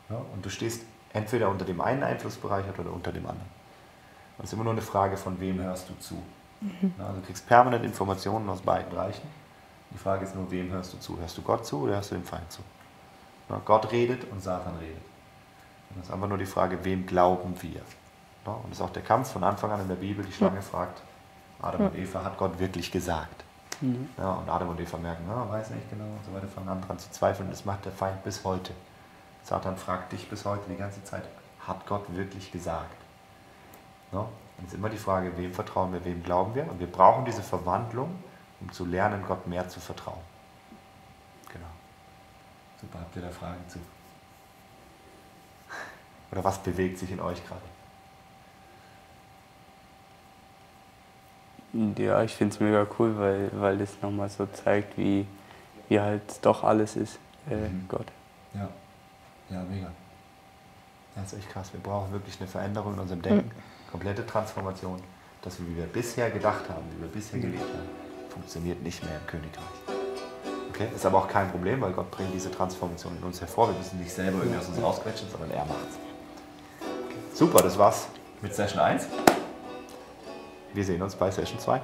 Ja, 0.10 0.18
und 0.34 0.44
du 0.44 0.50
stehst 0.50 0.84
entweder 1.14 1.50
unter 1.50 1.66
dem 1.66 1.82
einen 1.82 2.04
Einflussbereich 2.04 2.66
oder 2.78 2.92
unter 2.92 3.12
dem 3.12 3.26
anderen. 3.26 3.50
Und 4.38 4.46
es 4.46 4.50
ist 4.50 4.54
immer 4.54 4.64
nur 4.64 4.74
eine 4.74 4.82
Frage, 4.82 5.18
von 5.18 5.40
wem 5.40 5.60
hörst 5.62 5.90
du 5.90 5.94
zu. 6.00 6.16
Mhm. 6.62 6.94
Ja, 6.98 7.08
also 7.08 7.20
du 7.20 7.26
kriegst 7.26 7.48
permanent 7.48 7.84
Informationen 7.84 8.50
aus 8.50 8.62
beiden 8.62 8.90
Bereichen. 8.90 9.28
Die 9.92 9.98
Frage 9.98 10.26
ist 10.26 10.36
nur, 10.36 10.50
wem 10.52 10.72
hörst 10.72 10.94
du 10.94 10.98
zu? 10.98 11.20
Hörst 11.20 11.38
du 11.38 11.42
Gott 11.42 11.66
zu 11.66 11.82
oder 11.82 11.96
hörst 11.96 12.12
du 12.12 12.16
dem 12.16 12.24
Feind 12.24 12.52
zu? 12.52 12.62
Ja, 13.50 13.60
Gott 13.66 13.92
redet 13.92 14.30
und 14.32 14.42
Satan 14.42 14.78
redet. 14.78 15.02
Und 15.90 15.98
das 15.98 16.08
ist 16.08 16.14
einfach 16.14 16.28
nur 16.28 16.38
die 16.38 16.46
Frage, 16.46 16.84
wem 16.84 17.06
glauben 17.06 17.56
wir? 17.62 17.82
und 18.46 18.72
das 18.72 18.80
ist 18.80 18.82
auch 18.82 18.90
der 18.90 19.04
Kampf 19.04 19.32
von 19.32 19.44
Anfang 19.44 19.72
an 19.72 19.82
in 19.82 19.88
der 19.88 19.96
Bibel. 19.96 20.26
Die 20.26 20.32
Schlange 20.32 20.64
fragt, 20.64 21.04
Adam 21.62 21.88
und 21.88 21.96
Eva, 21.96 22.24
hat 22.24 22.36
Gott 22.38 22.58
wirklich 22.58 22.92
gesagt? 22.92 23.44
Mhm. 23.82 24.10
Ja, 24.18 24.32
und 24.34 24.50
Adam 24.50 24.70
und 24.70 24.80
Eva 24.80 24.98
merken, 24.98 25.26
ja, 25.28 25.50
weiß 25.50 25.70
nicht 25.72 25.90
genau 25.90 26.06
und 26.06 26.26
so 26.26 26.34
weiter, 26.34 26.48
fangen 26.48 26.70
an 26.70 26.82
dran 26.82 27.00
zu 27.00 27.10
zweifeln. 27.12 27.50
Das 27.50 27.66
macht 27.66 27.86
der 27.86 27.92
Feind 27.92 28.24
bis 28.24 28.44
heute. 28.44 28.74
Satan 29.44 29.78
fragt 29.78 30.12
dich 30.12 30.30
bis 30.30 30.46
heute 30.46 30.70
die 30.70 30.76
ganze 30.76 31.04
Zeit, 31.04 31.24
hat 31.66 31.86
Gott 31.88 32.04
wirklich 32.16 32.52
gesagt? 32.52 32.96
Ja, 34.12 34.20
und 34.20 34.66
es 34.66 34.74
ist 34.74 34.74
immer 34.74 34.90
die 34.90 34.98
Frage, 34.98 35.36
wem 35.38 35.54
vertrauen 35.54 35.94
wir, 35.94 36.04
wem 36.04 36.24
glauben 36.24 36.56
wir? 36.56 36.70
Und 36.70 36.80
wir 36.80 36.92
brauchen 36.92 37.26
diese 37.26 37.44
Verwandlung, 37.44 38.22
um 38.60 38.72
zu 38.72 38.86
lernen, 38.86 39.24
Gott 39.26 39.48
mehr 39.48 39.68
zu 39.70 39.80
vertrauen. 39.80 40.20
Super, 42.80 43.00
habt 43.00 43.16
ihr 43.16 43.22
da 43.22 43.30
Fragen 43.30 43.68
zu? 43.68 43.80
Oder 46.32 46.44
was 46.44 46.60
bewegt 46.60 46.98
sich 46.98 47.12
in 47.12 47.20
euch 47.20 47.46
gerade? 47.46 47.62
Ja, 51.74 52.24
ich 52.24 52.36
finde 52.36 52.54
es 52.56 52.60
mega 52.60 52.88
cool, 52.98 53.18
weil, 53.18 53.52
weil 53.54 53.78
das 53.78 53.90
nochmal 54.02 54.30
so 54.30 54.48
zeigt, 54.48 54.98
wie, 54.98 55.28
wie 55.88 56.00
halt 56.00 56.22
doch 56.42 56.64
alles 56.64 56.96
ist, 56.96 57.20
äh, 57.50 57.56
mhm. 57.56 57.86
Gott. 57.88 58.08
Ja, 58.54 58.70
ja, 59.50 59.64
mega. 59.70 59.92
Das 61.16 61.34
ist 61.34 61.40
echt 61.40 61.50
krass. 61.50 61.72
Wir 61.72 61.80
brauchen 61.80 62.12
wirklich 62.12 62.40
eine 62.40 62.48
Veränderung 62.48 62.94
in 62.94 63.00
unserem 63.00 63.22
Denken, 63.22 63.48
mhm. 63.48 63.92
komplette 63.92 64.26
Transformation. 64.26 65.00
Das, 65.42 65.60
wie 65.62 65.78
wir 65.78 65.86
bisher 65.86 66.30
gedacht 66.32 66.68
haben, 66.70 66.84
wie 66.96 67.02
wir 67.02 67.08
bisher 67.08 67.40
gelebt 67.40 67.64
haben, 67.64 67.88
funktioniert 68.30 68.82
nicht 68.84 69.02
mehr 69.04 69.16
im 69.16 69.28
Königreich. 69.28 69.64
Okay? 70.70 70.88
Ist 70.94 71.06
aber 71.06 71.20
auch 71.20 71.28
kein 71.28 71.50
Problem, 71.50 71.80
weil 71.82 71.94
Gott 71.94 72.12
bringt 72.12 72.34
diese 72.34 72.52
Transformation 72.52 73.16
in 73.18 73.24
uns 73.24 73.40
hervor. 73.40 73.70
Wir 73.70 73.78
müssen 73.78 74.00
nicht 74.00 74.12
selber 74.12 74.40
irgendwie 74.40 74.58
aus 74.58 74.68
uns 74.68 74.82
rausquetschen, 74.82 75.30
sondern 75.30 75.52
er 75.52 75.66
macht's. 75.66 75.98
Okay. 76.82 77.16
Super, 77.34 77.62
das 77.62 77.78
war's 77.78 78.08
mit 78.42 78.54
Session 78.54 78.80
1. 78.80 79.08
Wir 80.74 80.86
sehen 80.86 81.02
uns 81.02 81.16
bei 81.16 81.32
Session 81.32 81.60
2. 81.60 81.82